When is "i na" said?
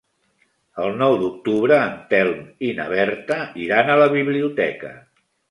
2.69-2.89